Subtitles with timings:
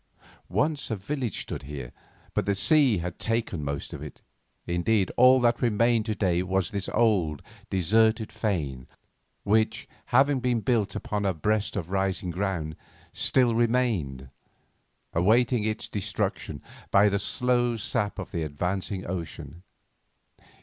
[0.49, 1.91] Once a village stood here,
[2.33, 4.23] but the sea had taken most of it;
[4.65, 8.87] indeed, all that remained to day was this old, deserted fane,
[9.43, 12.75] which, having been built upon a breast of rising ground,
[13.13, 14.31] still remained,
[15.13, 19.61] awaiting its destruction by the slow sap of the advancing ocean.